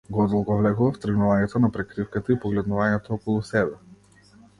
Го 0.15 0.21
одолговлекував 0.21 0.95
тргнувањето 1.01 1.61
на 1.65 1.69
прекривката 1.75 2.33
и 2.35 2.37
погледнувањето 2.47 3.15
околу 3.17 3.45
себе. 3.51 3.79